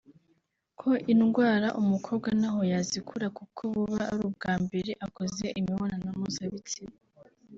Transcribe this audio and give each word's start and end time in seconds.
ko 0.79 0.89
indwara 1.13 1.67
umukobwa 1.81 2.27
ntaho 2.39 2.61
yazikura 2.73 3.27
kuko 3.37 3.61
buba 3.73 4.01
ari 4.11 4.21
ubwa 4.29 4.53
mbere 4.63 4.91
akoze 5.05 5.45
imibonano 5.59 6.07
mpuzabitsina 6.17 6.95